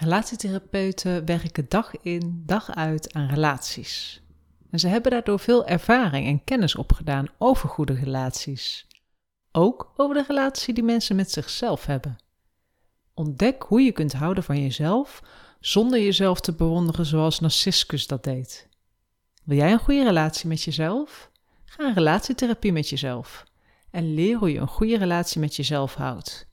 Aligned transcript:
Relatietherapeuten 0.00 1.24
werken 1.24 1.64
dag 1.68 1.96
in, 2.02 2.42
dag 2.46 2.70
uit 2.74 3.12
aan 3.12 3.28
relaties. 3.28 4.22
En 4.70 4.78
ze 4.78 4.88
hebben 4.88 5.10
daardoor 5.10 5.38
veel 5.38 5.66
ervaring 5.66 6.26
en 6.26 6.44
kennis 6.44 6.74
opgedaan 6.74 7.26
over 7.38 7.68
goede 7.68 7.92
relaties. 7.92 8.86
Ook 9.52 9.92
over 9.96 10.14
de 10.14 10.24
relatie 10.26 10.74
die 10.74 10.82
mensen 10.82 11.16
met 11.16 11.30
zichzelf 11.30 11.86
hebben. 11.86 12.16
Ontdek 13.14 13.62
hoe 13.62 13.80
je 13.80 13.92
kunt 13.92 14.12
houden 14.12 14.44
van 14.44 14.62
jezelf 14.62 15.22
zonder 15.60 16.00
jezelf 16.00 16.40
te 16.40 16.52
bewonderen 16.52 17.06
zoals 17.06 17.40
Narcissus 17.40 18.06
dat 18.06 18.24
deed. 18.24 18.68
Wil 19.44 19.56
jij 19.56 19.72
een 19.72 19.78
goede 19.78 20.04
relatie 20.04 20.48
met 20.48 20.62
jezelf? 20.62 21.30
Ga 21.64 21.84
een 21.84 21.94
relatietherapie 21.94 22.72
met 22.72 22.88
jezelf 22.88 23.44
en 23.90 24.14
leer 24.14 24.36
hoe 24.36 24.52
je 24.52 24.58
een 24.58 24.68
goede 24.68 24.98
relatie 24.98 25.40
met 25.40 25.56
jezelf 25.56 25.94
houdt. 25.94 26.49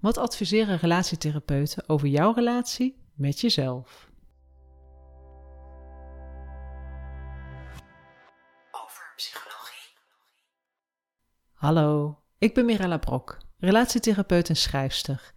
Wat 0.00 0.18
adviseren 0.18 0.78
relatietherapeuten 0.78 1.88
over 1.88 2.08
jouw 2.08 2.32
relatie 2.32 2.96
met 3.14 3.40
jezelf? 3.40 4.10
Over 8.70 9.12
psychologie. 9.16 9.96
Hallo, 11.52 12.18
ik 12.38 12.54
ben 12.54 12.64
Mirella 12.64 12.98
Brok, 12.98 13.38
relatietherapeut 13.58 14.48
en 14.48 14.56
schrijfster. 14.56 15.32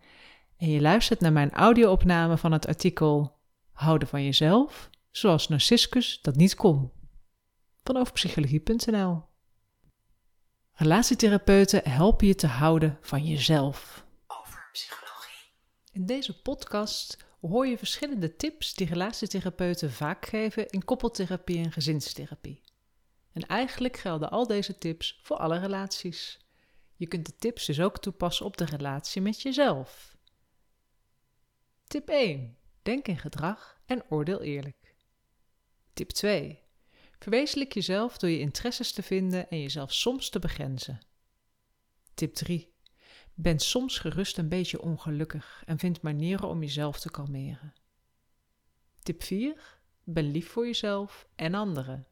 En 0.57 0.69
je 0.69 0.81
luistert 0.81 1.19
naar 1.19 1.33
mijn 1.33 1.51
audio-opname 1.51 2.37
van 2.37 2.51
het 2.51 2.67
artikel 2.67 3.37
Houden 3.71 4.07
van 4.07 4.23
jezelf, 4.23 4.89
zoals 5.11 5.47
Narcissus 5.47 6.21
dat 6.21 6.35
niet 6.35 6.55
kon. 6.55 6.91
Van 7.83 7.97
overpsychologie.nl 7.97 9.23
Relatietherapeuten 10.71 11.89
helpen 11.89 12.27
je 12.27 12.35
te 12.35 12.47
houden 12.47 12.97
van 13.01 13.25
jezelf. 13.25 14.07
Psychologie. 14.71 15.51
In 15.91 16.05
deze 16.05 16.41
podcast 16.41 17.17
hoor 17.41 17.67
je 17.67 17.77
verschillende 17.77 18.35
tips 18.35 18.73
die 18.73 18.87
relatietherapeuten 18.87 19.91
vaak 19.91 20.25
geven 20.25 20.69
in 20.69 20.85
koppeltherapie 20.85 21.63
en 21.63 21.71
gezinstherapie. 21.71 22.61
En 23.33 23.47
eigenlijk 23.47 23.97
gelden 23.97 24.29
al 24.31 24.47
deze 24.47 24.77
tips 24.77 25.19
voor 25.23 25.37
alle 25.37 25.59
relaties. 25.59 26.39
Je 26.95 27.07
kunt 27.07 27.25
de 27.25 27.35
tips 27.35 27.65
dus 27.65 27.79
ook 27.79 27.99
toepassen 27.99 28.45
op 28.45 28.57
de 28.57 28.65
relatie 28.65 29.21
met 29.21 29.41
jezelf. 29.41 30.17
Tip 31.87 32.09
1. 32.09 32.57
Denk 32.81 33.07
in 33.07 33.17
gedrag 33.17 33.79
en 33.85 34.03
oordeel 34.09 34.41
eerlijk. 34.41 34.95
Tip 35.93 36.09
2. 36.09 36.59
Verwezenlijk 37.19 37.73
jezelf 37.73 38.17
door 38.17 38.29
je 38.29 38.39
interesses 38.39 38.91
te 38.91 39.03
vinden 39.03 39.49
en 39.49 39.61
jezelf 39.61 39.93
soms 39.93 40.29
te 40.29 40.39
begrenzen. 40.39 40.99
Tip 42.13 42.33
3. 42.33 42.68
Ben 43.41 43.59
soms 43.59 43.97
gerust 43.97 44.37
een 44.37 44.49
beetje 44.49 44.81
ongelukkig 44.81 45.63
en 45.65 45.79
vind 45.79 46.01
manieren 46.01 46.47
om 46.47 46.61
jezelf 46.61 46.99
te 46.99 47.11
kalmeren. 47.11 47.73
Tip 49.03 49.23
4. 49.23 49.79
Ben 50.03 50.31
lief 50.31 50.49
voor 50.49 50.65
jezelf 50.65 51.27
en 51.35 51.53
anderen. 51.53 52.07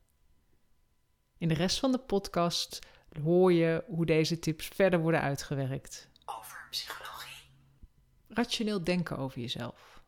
In 1.38 1.48
de 1.48 1.54
rest 1.54 1.80
van 1.80 1.92
de 1.92 2.00
podcast 2.00 2.80
hoor 3.24 3.54
je 3.54 3.84
hoe 3.88 4.06
deze 4.06 4.40
tips 4.40 4.68
verder 4.68 5.00
worden 5.00 5.22
uitgewerkt. 5.22 6.10
Over 6.26 6.68
psychologie. 6.70 7.50
Rationeel 8.28 8.84
denken 8.84 9.18
over 9.18 9.40
jezelf. 9.40 10.04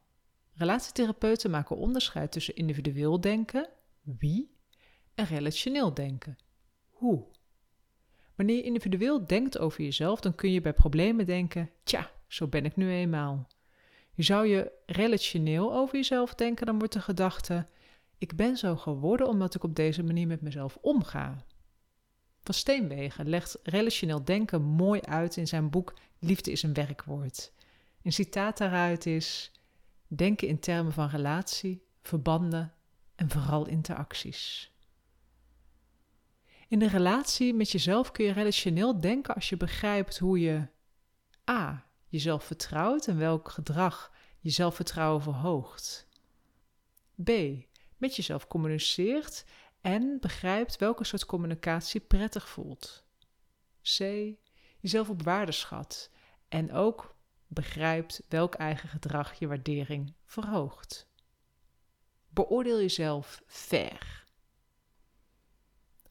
Relatietherapeuten 0.54 1.52
maken 1.52 1.78
onderscheid 1.78 2.32
tussen 2.32 2.56
individueel 2.56 3.22
denken, 3.22 3.70
wie, 4.02 4.58
en 5.16 5.26
relationeel 5.26 5.94
denken, 5.94 6.38
hoe. 6.90 7.28
Wanneer 8.40 8.58
je 8.58 8.64
individueel 8.64 9.26
denkt 9.26 9.58
over 9.58 9.84
jezelf, 9.84 10.20
dan 10.20 10.36
kun 10.36 10.52
je 10.52 10.62
bij 10.62 10.74
problemen 10.74 11.26
denken: 11.26 11.70
tja, 11.84 12.12
zo 12.28 12.48
ben 12.48 12.66
ik 12.66 12.76
nu 12.76 12.92
eenmaal. 12.92 13.48
Je 14.14 14.24
zou 14.24 14.48
je 14.48 14.72
relationeel 14.86 15.74
over 15.74 15.96
jezelf 15.96 16.36
denken, 16.36 16.66
dan 16.66 16.78
wordt 16.78 16.94
de 16.94 17.02
gedachte: 17.02 17.66
ik 18.18 18.36
ben 18.36 18.58
zo 18.58 18.76
geworden 18.76 19.28
omdat 19.28 19.56
ik 19.56 19.64
op 19.64 19.76
deze 19.76 20.04
manier 20.04 20.28
met 20.28 20.42
mezelf 20.42 20.78
omga. 20.82 21.46
Van 22.42 22.54
Steenwegen 22.54 23.30
legt 23.30 23.60
relationeel 23.64 24.24
denken 24.24 24.62
mooi 24.62 25.02
uit 25.02 25.38
in 25.38 25.48
zijn 25.48 25.70
boek 25.70 25.94
Liefde 26.20 26.52
is 26.52 26.64
een 26.64 26.74
werkwoord. 26.74 27.52
Een 28.04 28.14
citaat 28.14 28.58
daaruit 28.58 29.06
is: 29.06 29.52
denken 30.08 30.48
in 30.48 30.60
termen 30.60 30.94
van 30.94 31.10
relatie, 31.10 31.84
verbanden 32.02 32.74
en 33.16 33.30
vooral 33.30 33.68
interacties. 33.68 34.72
In 36.70 36.80
de 36.80 36.88
relatie 36.88 37.54
met 37.54 37.72
jezelf 37.72 38.12
kun 38.12 38.26
je 38.26 38.32
relationeel 38.32 39.00
denken 39.00 39.36
als 39.36 39.50
je 39.50 39.58
begrijpt 39.58 40.18
hoe 40.18 40.40
je 40.40 40.68
a. 41.50 41.86
jezelf 42.08 42.44
vertrouwt 42.44 43.08
en 43.08 43.18
welk 43.18 43.50
gedrag 43.50 44.12
je 44.40 44.50
zelfvertrouwen 44.50 45.22
verhoogt. 45.22 46.08
b. 47.24 47.30
met 47.98 48.16
jezelf 48.16 48.48
communiceert 48.48 49.46
en 49.82 50.18
begrijpt 50.20 50.78
welke 50.78 51.04
soort 51.04 51.26
communicatie 51.26 52.00
prettig 52.00 52.50
voelt. 52.50 53.06
c. 53.82 53.98
jezelf 54.80 55.10
op 55.10 55.24
waarde 55.24 55.52
schat 55.52 56.12
en 56.48 56.74
ook 56.74 57.16
begrijpt 57.48 58.22
welk 58.28 58.56
eigen 58.56 58.90
gedrag 58.90 59.40
je 59.40 59.48
waardering 59.48 60.14
verhoogt. 60.26 61.10
Beoordeel 62.30 62.80
jezelf 62.80 63.42
ver. 63.46 64.19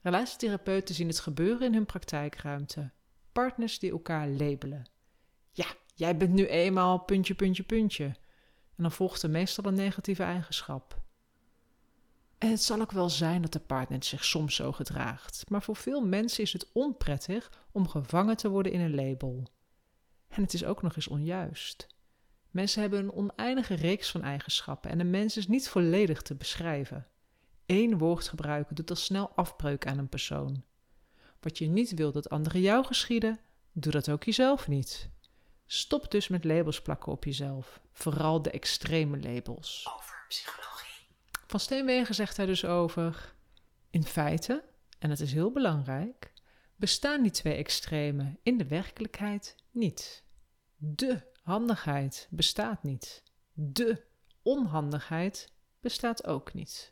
Relatietherapeuten 0.01 0.95
zien 0.95 1.07
het 1.07 1.19
gebeuren 1.19 1.67
in 1.67 1.73
hun 1.73 1.85
praktijkruimte. 1.85 2.91
Partners 3.31 3.79
die 3.79 3.91
elkaar 3.91 4.27
labelen. 4.27 4.85
Ja, 5.51 5.65
jij 5.95 6.17
bent 6.17 6.33
nu 6.33 6.45
eenmaal 6.45 6.99
puntje, 6.99 7.33
puntje, 7.33 7.63
puntje. 7.63 8.05
En 8.75 8.85
dan 8.85 8.91
volgt 8.91 9.21
er 9.21 9.29
meestal 9.29 9.65
een 9.65 9.73
negatieve 9.73 10.23
eigenschap. 10.23 11.01
En 12.37 12.49
het 12.49 12.63
zal 12.63 12.81
ook 12.81 12.91
wel 12.91 13.09
zijn 13.09 13.41
dat 13.41 13.53
de 13.53 13.59
partner 13.59 14.03
zich 14.03 14.25
soms 14.25 14.55
zo 14.55 14.71
gedraagt, 14.71 15.49
maar 15.49 15.61
voor 15.61 15.75
veel 15.75 16.05
mensen 16.05 16.43
is 16.43 16.53
het 16.53 16.69
onprettig 16.73 17.51
om 17.71 17.87
gevangen 17.87 18.37
te 18.37 18.49
worden 18.49 18.71
in 18.71 18.79
een 18.79 18.95
label. 18.95 19.47
En 20.27 20.41
het 20.41 20.53
is 20.53 20.63
ook 20.63 20.81
nog 20.81 20.95
eens 20.95 21.07
onjuist. 21.07 21.87
Mensen 22.51 22.81
hebben 22.81 22.99
een 22.99 23.11
oneindige 23.11 23.73
reeks 23.73 24.11
van 24.11 24.21
eigenschappen 24.21 24.91
en 24.91 24.99
een 24.99 25.09
mens 25.09 25.37
is 25.37 25.47
niet 25.47 25.69
volledig 25.69 26.21
te 26.21 26.35
beschrijven. 26.35 27.07
Eén 27.69 27.97
woord 27.97 28.27
gebruiken 28.27 28.75
doet 28.75 28.89
al 28.89 28.95
snel 28.95 29.31
afbreuk 29.35 29.87
aan 29.87 29.97
een 29.97 30.09
persoon. 30.09 30.63
Wat 31.39 31.57
je 31.57 31.67
niet 31.67 31.93
wil 31.93 32.11
dat 32.11 32.29
anderen 32.29 32.61
jou 32.61 32.85
geschieden, 32.85 33.39
doe 33.71 33.91
dat 33.91 34.09
ook 34.09 34.23
jezelf 34.23 34.67
niet. 34.67 35.09
Stop 35.65 36.11
dus 36.11 36.27
met 36.27 36.43
labels 36.43 36.81
plakken 36.81 37.11
op 37.11 37.23
jezelf, 37.23 37.81
vooral 37.91 38.41
de 38.41 38.51
extreme 38.51 39.19
labels. 39.19 39.89
Over 39.95 40.25
psychologie. 40.27 41.07
Van 41.47 41.59
Steenwegen 41.59 42.15
zegt 42.15 42.37
hij 42.37 42.45
dus 42.45 42.65
over: 42.65 43.33
In 43.89 44.03
feite, 44.03 44.63
en 44.99 45.09
het 45.09 45.19
is 45.19 45.33
heel 45.33 45.51
belangrijk, 45.51 46.33
bestaan 46.75 47.21
die 47.21 47.31
twee 47.31 47.55
extremen 47.55 48.39
in 48.43 48.57
de 48.57 48.67
werkelijkheid 48.67 49.55
niet. 49.71 50.23
De 50.75 51.21
handigheid 51.41 52.27
bestaat 52.29 52.83
niet. 52.83 53.23
De 53.53 54.03
onhandigheid 54.41 55.51
bestaat 55.79 56.25
ook 56.27 56.53
niet. 56.53 56.91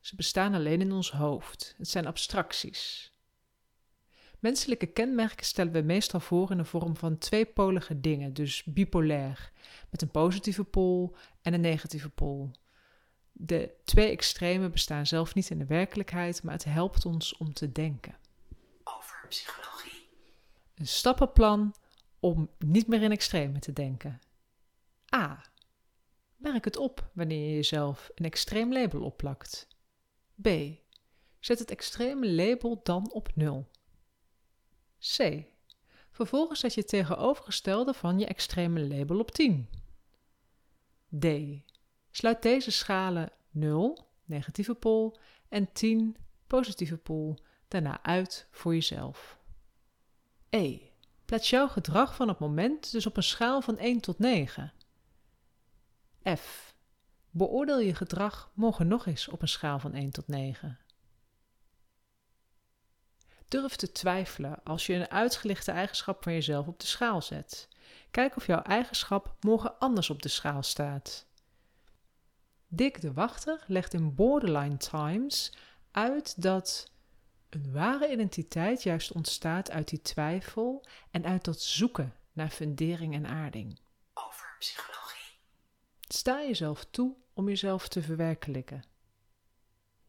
Ze 0.00 0.16
bestaan 0.16 0.54
alleen 0.54 0.80
in 0.80 0.92
ons 0.92 1.12
hoofd. 1.12 1.74
Het 1.78 1.88
zijn 1.88 2.06
abstracties. 2.06 3.12
Menselijke 4.38 4.86
kenmerken 4.86 5.46
stellen 5.46 5.72
we 5.72 5.80
meestal 5.82 6.20
voor 6.20 6.50
in 6.50 6.56
de 6.56 6.64
vorm 6.64 6.96
van 6.96 7.18
tweepolige 7.18 8.00
dingen, 8.00 8.34
dus 8.34 8.64
bipolair, 8.64 9.52
met 9.90 10.02
een 10.02 10.10
positieve 10.10 10.64
pool 10.64 11.16
en 11.42 11.54
een 11.54 11.60
negatieve 11.60 12.08
pool. 12.08 12.50
De 13.32 13.74
twee 13.84 14.10
extremen 14.10 14.70
bestaan 14.70 15.06
zelf 15.06 15.34
niet 15.34 15.50
in 15.50 15.58
de 15.58 15.66
werkelijkheid, 15.66 16.42
maar 16.42 16.54
het 16.54 16.64
helpt 16.64 17.04
ons 17.04 17.36
om 17.36 17.52
te 17.52 17.72
denken. 17.72 18.16
Over 18.84 19.26
psychologie. 19.28 20.08
Een 20.74 20.86
stappenplan 20.86 21.74
om 22.20 22.50
niet 22.58 22.86
meer 22.86 23.02
in 23.02 23.12
extremen 23.12 23.60
te 23.60 23.72
denken. 23.72 24.20
A. 25.14 25.42
Merk 26.38 26.64
het 26.64 26.76
op 26.76 27.10
wanneer 27.12 27.48
je 27.48 27.54
jezelf 27.54 28.10
een 28.14 28.24
extreem 28.24 28.72
label 28.72 29.02
opplakt. 29.02 29.68
B. 30.42 30.48
Zet 31.38 31.58
het 31.58 31.70
extreme 31.70 32.30
label 32.30 32.80
dan 32.82 33.12
op 33.12 33.28
0. 33.34 33.68
C. 35.16 35.44
Vervolgens 36.10 36.60
zet 36.60 36.74
je 36.74 36.80
het 36.80 36.88
tegenovergestelde 36.88 37.94
van 37.94 38.18
je 38.18 38.26
extreme 38.26 38.88
label 38.88 39.18
op 39.18 39.30
10. 39.30 39.68
D. 41.18 41.26
Sluit 42.10 42.42
deze 42.42 42.70
schalen 42.70 43.32
0, 43.50 44.06
negatieve 44.24 44.74
pool, 44.74 45.18
en 45.48 45.72
10, 45.72 46.16
positieve 46.46 46.96
pool, 46.96 47.38
daarna 47.68 48.02
uit 48.02 48.46
voor 48.50 48.74
jezelf. 48.74 49.38
E. 50.48 50.78
Plaats 51.24 51.50
jouw 51.50 51.68
gedrag 51.68 52.14
van 52.14 52.28
het 52.28 52.38
moment 52.38 52.92
dus 52.92 53.06
op 53.06 53.16
een 53.16 53.22
schaal 53.22 53.60
van 53.60 53.78
1 53.78 54.00
tot 54.00 54.18
9. 54.18 54.72
F. 56.36 56.74
Beoordeel 57.30 57.78
je 57.78 57.94
gedrag 57.94 58.50
morgen 58.54 58.88
nog 58.88 59.06
eens 59.06 59.28
op 59.28 59.42
een 59.42 59.48
schaal 59.48 59.78
van 59.78 59.94
1 59.94 60.10
tot 60.10 60.28
9. 60.28 60.78
Durf 63.48 63.76
te 63.76 63.92
twijfelen 63.92 64.62
als 64.64 64.86
je 64.86 64.94
een 64.94 65.10
uitgelichte 65.10 65.70
eigenschap 65.70 66.22
van 66.22 66.32
jezelf 66.32 66.66
op 66.66 66.80
de 66.80 66.86
schaal 66.86 67.22
zet. 67.22 67.68
Kijk 68.10 68.36
of 68.36 68.46
jouw 68.46 68.62
eigenschap 68.62 69.36
morgen 69.40 69.78
anders 69.78 70.10
op 70.10 70.22
de 70.22 70.28
schaal 70.28 70.62
staat. 70.62 71.26
Dick 72.66 73.00
de 73.00 73.12
Wachter 73.12 73.64
legt 73.66 73.94
in 73.94 74.14
Borderline 74.14 74.76
Times 74.76 75.52
uit 75.90 76.42
dat 76.42 76.90
een 77.48 77.72
ware 77.72 78.12
identiteit 78.12 78.82
juist 78.82 79.12
ontstaat 79.12 79.70
uit 79.70 79.88
die 79.88 80.02
twijfel 80.02 80.86
en 81.10 81.24
uit 81.24 81.44
dat 81.44 81.60
zoeken 81.60 82.14
naar 82.32 82.50
fundering 82.50 83.14
en 83.14 83.26
aarding. 83.26 83.80
over 84.14 84.56
Sta 86.08 86.40
jezelf 86.40 86.84
toe 86.90 87.14
om 87.34 87.48
jezelf 87.48 87.88
te 87.88 88.02
verwerkelijken. 88.02 88.82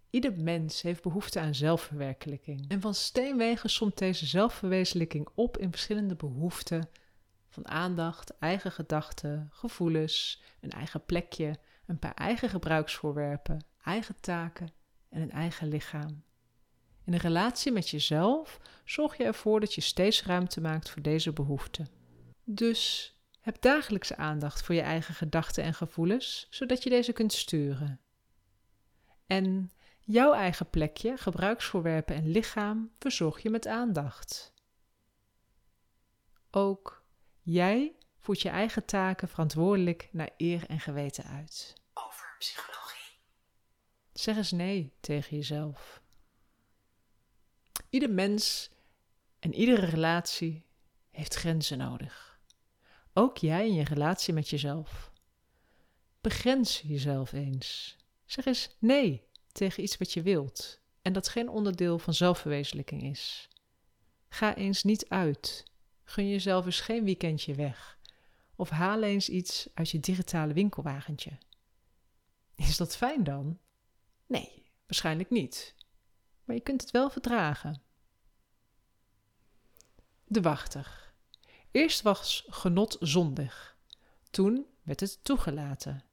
Ieder 0.10 0.40
mens 0.40 0.82
heeft 0.82 1.02
behoefte 1.02 1.40
aan 1.40 1.56
zelfverwerkelijking. 1.56 2.70
En 2.70 2.82
van 2.82 2.94
Steenwegen 2.94 3.70
somt 3.70 3.98
deze 3.98 4.26
zelfverwezenlijking 4.26 5.28
op 5.36 5.58
in 5.58 5.72
verschillende 5.72 6.16
behoeften 6.16 6.90
van 7.50 7.68
aandacht, 7.68 8.38
eigen 8.38 8.72
gedachten, 8.72 9.50
gevoelens, 9.52 10.42
een 10.60 10.72
eigen 10.72 11.06
plekje, 11.06 11.60
een 11.86 12.00
paar 12.00 12.14
eigen 12.14 12.50
gebruiksvoorwerpen, 12.50 13.66
eigen 13.84 14.16
taken 14.20 14.72
en 15.10 15.22
een 15.22 15.32
eigen 15.32 15.68
lichaam. 15.68 16.24
In 17.06 17.14
een 17.14 17.20
relatie 17.20 17.72
met 17.72 17.90
jezelf 17.90 18.60
zorg 18.86 19.18
je 19.18 19.24
ervoor 19.24 19.60
dat 19.60 19.74
je 19.74 19.82
steeds 19.82 20.24
ruimte 20.24 20.62
maakt 20.62 20.90
voor 20.90 21.02
deze 21.02 21.34
behoeften. 21.34 21.88
Dus 22.44 23.14
heb 23.50 23.62
dagelijkse 23.62 24.16
aandacht 24.16 24.62
voor 24.62 24.76
je 24.76 24.82
eigen 24.82 25.14
gedachten 25.14 25.64
en 25.64 25.74
gevoelens, 25.74 26.48
zodat 26.50 26.84
je 26.84 26.90
deze 26.90 27.14
kunt 27.14 27.34
sturen. 27.34 28.00
En 29.28 29.72
jouw 30.00 30.34
eigen 30.34 30.70
plekje, 30.70 31.18
gebruiksvoorwerpen 31.18 32.16
en 32.16 32.32
lichaam 32.32 32.92
verzorg 33.00 33.42
je 33.42 33.50
met 33.50 33.68
aandacht. 33.68 34.54
Ook 36.52 37.04
jij 37.42 37.96
voert 38.18 38.42
je 38.42 38.50
eigen 38.50 38.86
taken 38.86 39.28
verantwoordelijk 39.28 40.10
naar 40.12 40.30
eer 40.38 40.66
en 40.68 40.80
geweten 40.80 41.24
uit. 41.24 41.74
over 41.94 42.36
psychologie, 42.40 43.18
Zeg 44.14 44.36
eens 44.36 44.52
nee 44.52 44.94
tegen 45.00 45.36
jezelf. 45.36 46.02
Ieder 47.90 48.10
mens 48.10 48.70
en 49.40 49.54
iedere 49.54 49.86
relatie 49.86 50.66
heeft 51.12 51.34
grenzen 51.34 51.78
nodig. 51.78 52.29
Ook 53.14 53.38
jij 53.38 53.68
in 53.68 53.74
je 53.74 53.84
relatie 53.84 54.34
met 54.34 54.50
jezelf. 54.50 55.12
Begrens 56.22 56.82
jezelf 56.82 57.32
eens. 57.32 57.98
Zeg 58.26 58.46
eens 58.46 58.76
nee 58.80 59.28
tegen 59.52 59.84
iets 59.84 59.98
wat 59.98 60.14
je 60.14 60.22
wilt 60.22 60.80
en 61.02 61.14
dat 61.14 61.28
geen 61.28 61.50
onderdeel 61.50 62.00
van 62.00 62.14
zelfverwezenlijking 62.14 63.04
is. 63.04 63.50
Ga 64.30 64.56
eens 64.56 64.84
niet 64.84 65.10
uit. 65.10 65.64
Gun 66.04 66.30
jezelf 66.30 66.66
eens 66.66 66.80
geen 66.80 67.04
weekendje 67.04 67.54
weg. 67.56 68.00
Of 68.56 68.70
haal 68.70 69.04
eens 69.04 69.30
iets 69.30 69.70
uit 69.74 69.90
je 69.90 70.00
digitale 70.00 70.54
winkelwagentje. 70.54 71.38
Is 72.56 72.78
dat 72.78 72.96
fijn 72.96 73.24
dan? 73.24 73.60
Nee, 74.26 74.72
waarschijnlijk 74.86 75.30
niet. 75.30 75.76
Maar 76.44 76.56
je 76.56 76.62
kunt 76.62 76.82
het 76.82 76.92
wel 76.92 77.10
verdragen. 77.10 77.82
De 80.26 80.42
wachter. 80.42 81.09
Eerst 81.72 82.02
was 82.02 82.46
genot 82.50 82.98
zondig. 83.00 83.78
Toen 84.30 84.66
werd 84.84 85.00
het 85.00 85.20
toegelaten. 85.24 86.04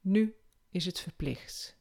Nu 0.00 0.34
is 0.70 0.84
het 0.84 1.00
verplicht. 1.00 1.76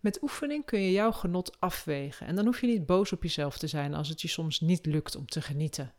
Met 0.00 0.22
oefening 0.22 0.64
kun 0.64 0.80
je 0.80 0.90
jouw 0.90 1.12
genot 1.12 1.60
afwegen 1.60 2.26
en 2.26 2.36
dan 2.36 2.44
hoef 2.44 2.60
je 2.60 2.66
niet 2.66 2.86
boos 2.86 3.12
op 3.12 3.22
jezelf 3.22 3.58
te 3.58 3.66
zijn 3.66 3.94
als 3.94 4.08
het 4.08 4.22
je 4.22 4.28
soms 4.28 4.60
niet 4.60 4.86
lukt 4.86 5.16
om 5.16 5.26
te 5.26 5.42
genieten. 5.42 5.94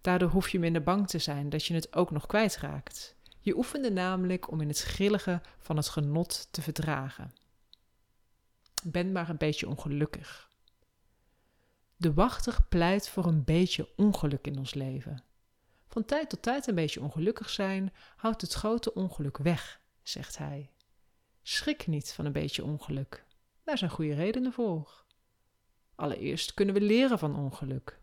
Daardoor 0.00 0.28
hoef 0.28 0.48
je 0.48 0.58
minder 0.58 0.82
bang 0.82 1.08
te 1.08 1.18
zijn 1.18 1.48
dat 1.48 1.64
je 1.64 1.74
het 1.74 1.94
ook 1.94 2.10
nog 2.10 2.26
kwijtraakt. 2.26 3.16
Je 3.40 3.56
oefende 3.56 3.90
namelijk 3.90 4.50
om 4.50 4.60
in 4.60 4.68
het 4.68 4.82
grillige 4.82 5.40
van 5.58 5.76
het 5.76 5.88
genot 5.88 6.48
te 6.50 6.62
verdragen. 6.62 7.34
Ben 8.82 9.12
maar 9.12 9.28
een 9.28 9.36
beetje 9.36 9.68
ongelukkig. 9.68 10.47
De 12.00 12.14
wachter 12.14 12.58
pleit 12.68 13.08
voor 13.08 13.26
een 13.26 13.44
beetje 13.44 13.88
ongeluk 13.96 14.46
in 14.46 14.58
ons 14.58 14.74
leven. 14.74 15.22
Van 15.88 16.04
tijd 16.04 16.30
tot 16.30 16.42
tijd 16.42 16.66
een 16.66 16.74
beetje 16.74 17.02
ongelukkig 17.02 17.50
zijn 17.50 17.92
houdt 18.16 18.40
het 18.40 18.52
grote 18.52 18.94
ongeluk 18.94 19.38
weg, 19.38 19.80
zegt 20.02 20.38
hij. 20.38 20.70
Schrik 21.42 21.86
niet 21.86 22.12
van 22.12 22.24
een 22.24 22.32
beetje 22.32 22.64
ongeluk. 22.64 23.26
Daar 23.64 23.78
zijn 23.78 23.90
goede 23.90 24.14
redenen 24.14 24.52
voor. 24.52 25.04
Allereerst 25.94 26.54
kunnen 26.54 26.74
we 26.74 26.80
leren 26.80 27.18
van 27.18 27.36
ongeluk. 27.36 28.00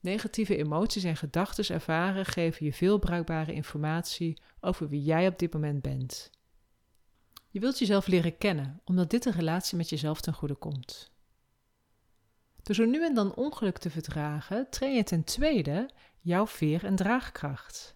Negatieve 0.00 0.56
emoties 0.56 1.04
en 1.04 1.16
gedachten 1.16 1.74
ervaren 1.74 2.24
geven 2.24 2.66
je 2.66 2.72
veel 2.72 2.98
bruikbare 2.98 3.52
informatie 3.52 4.40
over 4.60 4.88
wie 4.88 5.02
jij 5.02 5.26
op 5.26 5.38
dit 5.38 5.52
moment 5.52 5.82
bent. 5.82 6.30
Je 7.48 7.60
wilt 7.60 7.78
jezelf 7.78 8.06
leren 8.06 8.38
kennen, 8.38 8.80
omdat 8.84 9.10
dit 9.10 9.24
een 9.24 9.32
relatie 9.32 9.76
met 9.76 9.88
jezelf 9.88 10.20
ten 10.20 10.34
goede 10.34 10.54
komt. 10.54 11.16
Door 12.62 12.74
zo 12.74 12.84
nu 12.84 13.04
en 13.04 13.14
dan 13.14 13.34
ongeluk 13.34 13.78
te 13.78 13.90
verdragen, 13.90 14.70
train 14.70 14.94
je 14.94 15.02
ten 15.02 15.24
tweede 15.24 15.90
jouw 16.20 16.46
veer- 16.46 16.84
en 16.84 16.96
draagkracht. 16.96 17.92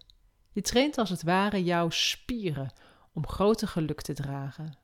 Je 0.51 0.61
traint 0.61 0.97
als 0.97 1.09
het 1.09 1.23
ware 1.23 1.63
jouw 1.63 1.89
spieren 1.89 2.73
om 3.13 3.27
groter 3.27 3.67
geluk 3.67 4.01
te 4.01 4.13
dragen. 4.13 4.77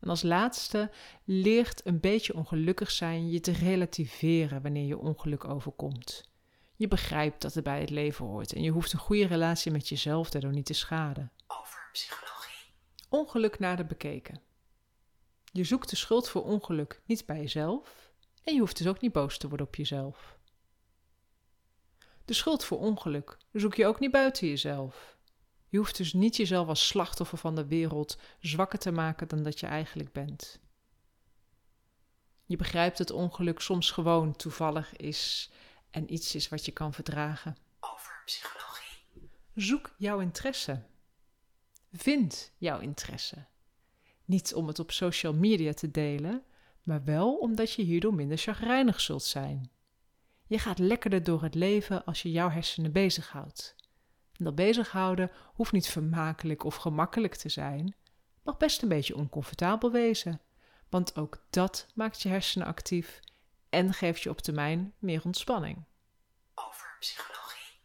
En 0.00 0.08
als 0.08 0.22
laatste 0.22 0.90
leert 1.24 1.86
een 1.86 2.00
beetje 2.00 2.34
ongelukkig 2.34 2.90
zijn 2.90 3.30
je 3.30 3.40
te 3.40 3.52
relativeren 3.52 4.62
wanneer 4.62 4.86
je 4.86 4.98
ongeluk 4.98 5.44
overkomt. 5.44 6.30
Je 6.76 6.88
begrijpt 6.88 7.42
dat 7.42 7.54
het 7.54 7.64
bij 7.64 7.80
het 7.80 7.90
leven 7.90 8.26
hoort 8.26 8.52
en 8.52 8.62
je 8.62 8.70
hoeft 8.70 8.92
een 8.92 8.98
goede 8.98 9.26
relatie 9.26 9.72
met 9.72 9.88
jezelf 9.88 10.30
daardoor 10.30 10.52
niet 10.52 10.66
te 10.66 10.72
schaden. 10.72 11.32
over 11.46 11.88
psychologie, 11.92 12.74
Ongeluk 13.08 13.58
nader 13.58 13.86
bekeken. 13.86 14.40
Je 15.52 15.64
zoekt 15.64 15.90
de 15.90 15.96
schuld 15.96 16.28
voor 16.28 16.44
ongeluk 16.44 17.02
niet 17.06 17.26
bij 17.26 17.38
jezelf 17.38 18.11
en 18.44 18.54
je 18.54 18.60
hoeft 18.60 18.76
dus 18.76 18.86
ook 18.86 19.00
niet 19.00 19.12
boos 19.12 19.38
te 19.38 19.48
worden 19.48 19.66
op 19.66 19.74
jezelf. 19.74 20.38
De 22.24 22.32
schuld 22.32 22.64
voor 22.64 22.78
ongeluk 22.78 23.36
zoek 23.52 23.74
je 23.74 23.86
ook 23.86 24.00
niet 24.00 24.10
buiten 24.10 24.48
jezelf. 24.48 25.16
Je 25.68 25.78
hoeft 25.78 25.96
dus 25.96 26.12
niet 26.12 26.36
jezelf 26.36 26.68
als 26.68 26.86
slachtoffer 26.86 27.38
van 27.38 27.54
de 27.54 27.66
wereld 27.66 28.18
zwakker 28.40 28.78
te 28.78 28.92
maken 28.92 29.28
dan 29.28 29.42
dat 29.42 29.60
je 29.60 29.66
eigenlijk 29.66 30.12
bent. 30.12 30.60
Je 32.44 32.56
begrijpt 32.56 32.98
dat 32.98 33.10
ongeluk 33.10 33.60
soms 33.60 33.90
gewoon 33.90 34.36
toevallig 34.36 34.96
is 34.96 35.50
en 35.90 36.12
iets 36.12 36.34
is 36.34 36.48
wat 36.48 36.64
je 36.64 36.72
kan 36.72 36.92
verdragen. 36.92 37.56
over 37.80 38.22
psychologie, 38.24 39.30
Zoek 39.54 39.94
jouw 39.96 40.20
interesse. 40.20 40.82
Vind 41.92 42.52
jouw 42.56 42.78
interesse. 42.78 43.46
Niet 44.24 44.54
om 44.54 44.66
het 44.66 44.78
op 44.78 44.90
social 44.90 45.34
media 45.34 45.72
te 45.72 45.90
delen, 45.90 46.44
maar 46.82 47.04
wel 47.04 47.34
omdat 47.36 47.72
je 47.72 47.82
hierdoor 47.82 48.14
minder 48.14 48.38
chagrijnig 48.38 49.00
zult 49.00 49.22
zijn. 49.22 49.70
Je 50.46 50.58
gaat 50.58 50.78
lekkerder 50.78 51.22
door 51.22 51.42
het 51.42 51.54
leven 51.54 52.04
als 52.04 52.22
je 52.22 52.30
jouw 52.30 52.50
hersenen 52.50 52.92
bezighoudt. 52.92 53.76
En 54.32 54.44
dat 54.44 54.54
bezighouden 54.54 55.30
hoeft 55.54 55.72
niet 55.72 55.88
vermakelijk 55.88 56.64
of 56.64 56.76
gemakkelijk 56.76 57.34
te 57.34 57.48
zijn, 57.48 57.94
mag 58.42 58.56
best 58.56 58.82
een 58.82 58.88
beetje 58.88 59.16
oncomfortabel 59.16 59.90
wezen, 59.90 60.40
want 60.88 61.16
ook 61.16 61.44
dat 61.50 61.86
maakt 61.94 62.22
je 62.22 62.28
hersenen 62.28 62.66
actief 62.66 63.20
en 63.68 63.92
geeft 63.92 64.22
je 64.22 64.30
op 64.30 64.40
termijn 64.40 64.94
meer 64.98 65.24
ontspanning. 65.24 65.84
over 66.54 66.96
psychologie, 67.00 67.80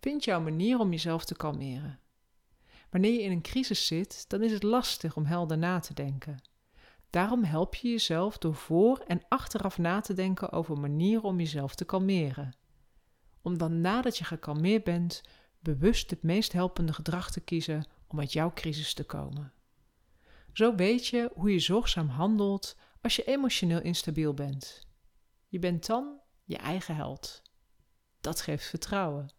Vind 0.00 0.24
jouw 0.24 0.40
manier 0.40 0.78
om 0.78 0.90
jezelf 0.90 1.24
te 1.24 1.36
kalmeren. 1.36 2.00
Wanneer 2.90 3.12
je 3.12 3.22
in 3.22 3.30
een 3.30 3.42
crisis 3.42 3.86
zit, 3.86 4.24
dan 4.28 4.42
is 4.42 4.52
het 4.52 4.62
lastig 4.62 5.16
om 5.16 5.24
helder 5.24 5.58
na 5.58 5.78
te 5.78 5.94
denken. 5.94 6.42
Daarom 7.12 7.44
help 7.44 7.74
je 7.74 7.88
jezelf 7.88 8.38
door 8.38 8.54
voor 8.54 8.98
en 8.98 9.22
achteraf 9.28 9.78
na 9.78 10.00
te 10.00 10.14
denken 10.14 10.52
over 10.52 10.78
manieren 10.78 11.22
om 11.22 11.38
jezelf 11.38 11.74
te 11.74 11.84
kalmeren. 11.84 12.56
Om 13.42 13.58
dan 13.58 13.80
nadat 13.80 14.18
je 14.18 14.24
gekalmeerd 14.24 14.84
bent, 14.84 15.22
bewust 15.58 16.10
het 16.10 16.22
meest 16.22 16.52
helpende 16.52 16.92
gedrag 16.92 17.30
te 17.30 17.40
kiezen 17.40 17.86
om 18.08 18.18
uit 18.20 18.32
jouw 18.32 18.52
crisis 18.52 18.94
te 18.94 19.04
komen. 19.04 19.52
Zo 20.52 20.74
weet 20.74 21.06
je 21.06 21.30
hoe 21.34 21.52
je 21.52 21.58
zorgzaam 21.58 22.08
handelt 22.08 22.76
als 23.00 23.16
je 23.16 23.24
emotioneel 23.24 23.80
instabiel 23.80 24.34
bent. 24.34 24.86
Je 25.48 25.58
bent 25.58 25.86
dan 25.86 26.20
je 26.44 26.56
eigen 26.56 26.96
held. 26.96 27.42
Dat 28.20 28.40
geeft 28.40 28.66
vertrouwen. 28.66 29.32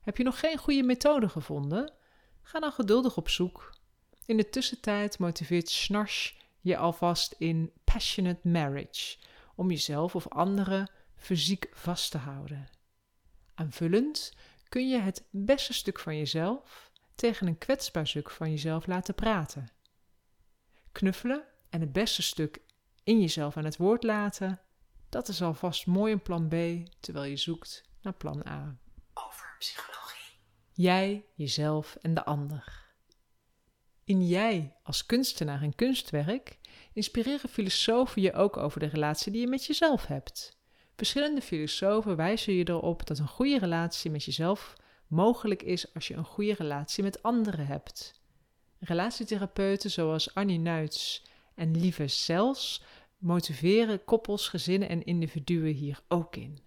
Heb 0.00 0.16
je 0.16 0.24
nog 0.24 0.40
geen 0.40 0.58
goede 0.58 0.82
methode 0.82 1.28
gevonden? 1.28 1.94
Ga 2.42 2.60
dan 2.60 2.72
geduldig 2.72 3.16
op 3.16 3.28
zoek. 3.28 3.80
In 4.26 4.36
de 4.36 4.48
tussentijd 4.48 5.18
motiveert 5.18 5.68
Snarsh 5.68 6.32
je 6.60 6.76
alvast 6.76 7.34
in 7.38 7.72
passionate 7.84 8.48
marriage 8.48 9.16
om 9.54 9.70
jezelf 9.70 10.14
of 10.14 10.28
anderen 10.28 10.90
fysiek 11.16 11.68
vast 11.72 12.10
te 12.10 12.18
houden. 12.18 12.68
Aanvullend 13.54 14.32
kun 14.68 14.88
je 14.88 14.98
het 14.98 15.24
beste 15.30 15.72
stuk 15.72 15.98
van 15.98 16.16
jezelf 16.16 16.90
tegen 17.14 17.46
een 17.46 17.58
kwetsbaar 17.58 18.06
stuk 18.06 18.30
van 18.30 18.50
jezelf 18.50 18.86
laten 18.86 19.14
praten. 19.14 19.68
Knuffelen 20.92 21.44
en 21.70 21.80
het 21.80 21.92
beste 21.92 22.22
stuk 22.22 22.60
in 23.04 23.20
jezelf 23.20 23.56
aan 23.56 23.64
het 23.64 23.76
woord 23.76 24.02
laten, 24.02 24.60
dat 25.08 25.28
is 25.28 25.42
alvast 25.42 25.86
mooi 25.86 26.12
een 26.12 26.22
plan 26.22 26.48
B 26.48 26.54
terwijl 27.00 27.30
je 27.30 27.36
zoekt 27.36 27.84
naar 28.02 28.14
plan 28.14 28.46
A. 28.46 28.76
over 29.14 29.54
psychologie, 29.58 30.38
Jij, 30.72 31.24
jezelf 31.34 31.96
en 32.00 32.14
de 32.14 32.24
ander. 32.24 32.81
In 34.04 34.26
Jij 34.26 34.76
als 34.82 35.06
kunstenaar 35.06 35.62
en 35.62 35.74
kunstwerk 35.74 36.58
inspireren 36.92 37.48
filosofen 37.48 38.22
je 38.22 38.32
ook 38.32 38.56
over 38.56 38.80
de 38.80 38.86
relatie 38.86 39.32
die 39.32 39.40
je 39.40 39.46
met 39.46 39.64
jezelf 39.64 40.06
hebt. 40.06 40.60
Verschillende 40.96 41.40
filosofen 41.40 42.16
wijzen 42.16 42.54
je 42.54 42.68
erop 42.68 43.06
dat 43.06 43.18
een 43.18 43.28
goede 43.28 43.58
relatie 43.58 44.10
met 44.10 44.24
jezelf 44.24 44.74
mogelijk 45.06 45.62
is 45.62 45.94
als 45.94 46.08
je 46.08 46.14
een 46.14 46.24
goede 46.24 46.54
relatie 46.54 47.02
met 47.02 47.22
anderen 47.22 47.66
hebt. 47.66 48.20
Relatietherapeuten 48.78 49.90
zoals 49.90 50.34
Annie 50.34 50.58
Nuits 50.58 51.24
en 51.54 51.80
Lieve 51.80 52.08
Zels 52.08 52.82
motiveren 53.18 54.04
koppels, 54.04 54.48
gezinnen 54.48 54.88
en 54.88 55.04
individuen 55.04 55.74
hier 55.74 56.00
ook 56.08 56.36
in. 56.36 56.58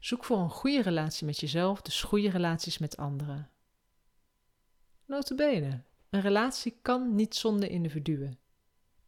Zoek 0.00 0.24
voor 0.24 0.38
een 0.38 0.50
goede 0.50 0.82
relatie 0.82 1.26
met 1.26 1.40
jezelf, 1.40 1.82
dus 1.82 2.02
goede 2.02 2.30
relaties 2.30 2.78
met 2.78 2.96
anderen. 2.96 3.50
Notabene, 5.06 5.82
een 6.10 6.20
relatie 6.20 6.78
kan 6.82 7.14
niet 7.14 7.34
zonder 7.34 7.70
individuen. 7.70 8.38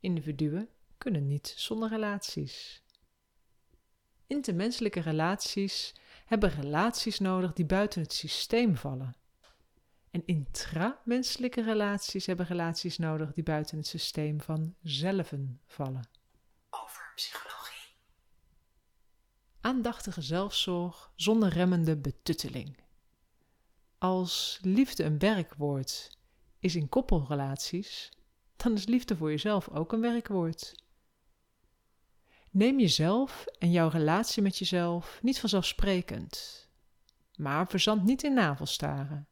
Individuen 0.01 0.69
kunnen 0.99 1.27
niet 1.27 1.55
zonder 1.57 1.89
relaties. 1.89 2.83
Intermenselijke 4.27 5.01
relaties 5.01 5.95
hebben 6.25 6.51
relaties 6.51 7.19
nodig 7.19 7.53
die 7.53 7.65
buiten 7.65 8.03
het 8.03 8.13
systeem 8.13 8.77
vallen. 8.77 9.17
En 10.11 10.23
intramenselijke 10.27 11.63
relaties 11.63 12.27
hebben 12.27 12.47
relaties 12.47 12.99
nodig 12.99 13.33
die 13.33 13.45
buiten 13.45 13.77
het 13.77 13.87
systeem 13.87 14.41
van 14.41 14.75
zelven 14.83 15.61
vallen. 15.67 16.09
Over 16.71 17.13
psychologie. 17.15 17.95
Aandachtige 19.61 20.23
zelfzorg 20.23 21.13
zonder 21.15 21.49
remmende 21.49 21.97
betutteling. 21.97 22.77
Als 23.99 24.59
liefde 24.63 25.05
een 25.05 25.19
werkwoord 25.19 26.19
is 26.59 26.75
in 26.75 26.89
koppelrelaties, 26.89 28.13
dan 28.57 28.73
is 28.73 28.87
liefde 28.87 29.17
voor 29.17 29.31
jezelf 29.31 29.69
ook 29.69 29.93
een 29.93 30.01
werkwoord. 30.01 30.83
Neem 32.51 32.81
jezelf 32.81 33.47
en 33.59 33.71
jouw 33.71 33.89
relatie 33.89 34.43
met 34.43 34.59
jezelf 34.59 35.19
niet 35.23 35.41
vanzelfsprekend, 35.41 36.69
maar 37.37 37.69
verzand 37.69 38.05
niet 38.05 38.23
in 38.23 38.35
navelstaren. 38.35 39.29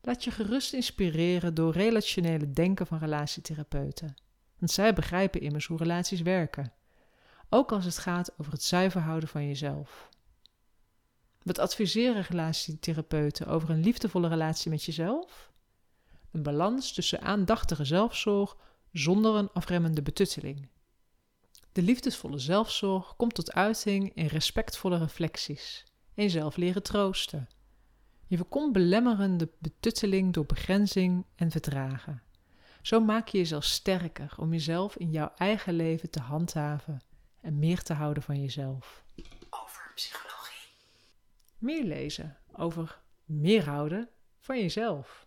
Laat 0.00 0.24
je 0.24 0.30
gerust 0.30 0.72
inspireren 0.72 1.54
door 1.54 1.72
relationele 1.72 2.52
denken 2.52 2.86
van 2.86 2.98
relatietherapeuten, 2.98 4.14
want 4.58 4.70
zij 4.70 4.94
begrijpen 4.94 5.40
immers 5.40 5.66
hoe 5.66 5.78
relaties 5.78 6.20
werken, 6.20 6.72
ook 7.48 7.72
als 7.72 7.84
het 7.84 7.98
gaat 7.98 8.38
over 8.38 8.52
het 8.52 8.62
zuiver 8.62 9.00
houden 9.00 9.28
van 9.28 9.46
jezelf. 9.46 10.08
Wat 11.44 11.58
adviseren 11.58 12.22
relatietherapeuten 12.22 13.46
over 13.46 13.70
een 13.70 13.82
liefdevolle 13.82 14.28
relatie 14.28 14.70
met 14.70 14.84
jezelf? 14.84 15.52
Een 16.30 16.42
balans 16.42 16.92
tussen 16.92 17.20
aandachtige 17.20 17.84
zelfzorg 17.84 18.56
zonder 18.92 19.34
een 19.34 19.50
afremmende 19.52 20.02
betutteling. 20.02 20.68
De 21.72 21.82
liefdesvolle 21.82 22.38
zelfzorg 22.38 23.16
komt 23.16 23.34
tot 23.34 23.52
uiting 23.52 24.14
in 24.14 24.26
respectvolle 24.26 24.98
reflecties 24.98 25.84
en 26.14 26.22
jezelf 26.22 26.56
leren 26.56 26.82
troosten. 26.82 27.48
Je 28.26 28.36
voorkomt 28.36 28.72
belemmerende 28.72 29.48
betutteling 29.58 30.32
door 30.32 30.46
begrenzing 30.46 31.24
en 31.34 31.50
verdragen. 31.50 32.22
Zo 32.82 33.00
maak 33.00 33.28
je 33.28 33.38
jezelf 33.38 33.64
sterker 33.64 34.34
om 34.36 34.52
jezelf 34.52 34.96
in 34.96 35.10
jouw 35.10 35.32
eigen 35.36 35.74
leven 35.74 36.10
te 36.10 36.20
handhaven 36.20 37.02
en 37.40 37.58
meer 37.58 37.82
te 37.82 37.92
houden 37.92 38.22
van 38.22 38.40
jezelf. 38.40 39.04
Over 39.50 39.92
psychologie. 39.94 40.33
Meer 41.64 41.84
lezen 41.84 42.36
over 42.52 43.00
meer 43.24 43.64
houden 43.64 44.08
van 44.38 44.60
jezelf. 44.60 45.24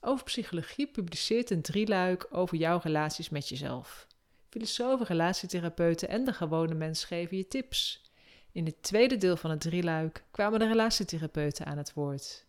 Over 0.00 0.24
psychologie 0.24 0.86
publiceert 0.86 1.50
een 1.50 1.62
drieluik 1.62 2.26
over 2.30 2.56
jouw 2.56 2.80
relaties 2.82 3.28
met 3.28 3.48
jezelf. 3.48 4.06
Filosofen, 4.48 5.06
relatietherapeuten 5.06 6.08
en 6.08 6.24
de 6.24 6.32
gewone 6.32 6.74
mens 6.74 7.04
geven 7.04 7.36
je 7.36 7.48
tips. 7.48 8.10
In 8.52 8.64
het 8.64 8.82
tweede 8.82 9.16
deel 9.16 9.36
van 9.36 9.50
het 9.50 9.60
drieluik 9.60 10.24
kwamen 10.30 10.58
de 10.58 10.66
relatietherapeuten 10.66 11.66
aan 11.66 11.78
het 11.78 11.92
woord. 11.92 12.44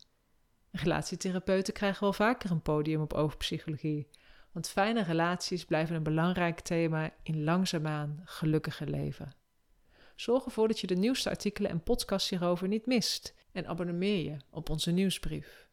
Relatietherapeuten 0.72 1.74
krijgen 1.74 2.04
wel 2.04 2.14
vaker 2.14 2.52
een 2.52 2.62
podium 2.62 3.02
op 3.02 3.14
overpsychologie, 3.14 4.08
want 4.52 4.70
fijne 4.70 5.04
relaties 5.04 5.66
blijven 5.66 5.96
een 5.96 6.04
belangrijk 6.04 6.60
thema 6.60 7.14
in 7.24 7.44
langzaamaan 7.44 8.22
gelukkige 8.26 8.88
leven. 8.88 9.36
Zorg 10.16 10.46
ervoor 10.46 10.68
dat 10.68 10.80
je 10.80 10.88
de 10.88 10.96
nieuwste 10.96 11.30
artikelen 11.30 11.72
en 11.72 11.84
podcasts 11.84 12.30
hierover 12.30 12.68
niet 12.68 12.86
mist 12.86 13.34
en 13.52 13.68
abonneer 13.68 14.24
je 14.24 14.38
op 14.50 14.70
onze 14.70 14.92
nieuwsbrief. 14.92 15.68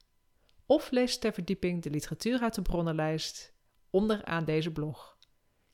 Of 0.67 0.91
lees 0.91 1.19
ter 1.19 1.33
verdieping 1.33 1.83
de 1.83 1.91
literatuur 1.91 2.41
uit 2.41 2.55
de 2.55 2.63
bronnenlijst 2.63 3.53
onderaan 3.91 4.45
deze 4.45 4.71
blog. 4.71 5.19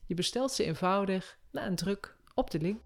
Je 0.05 0.13
bestelt 0.13 0.51
ze 0.51 0.63
eenvoudig 0.63 1.39
na 1.51 1.65
een 1.65 1.75
druk 1.75 2.17
op 2.33 2.51
de 2.51 2.59
link. 2.59 2.81